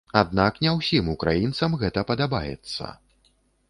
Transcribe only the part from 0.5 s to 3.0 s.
не ўсім украінцам гэта падабаецца.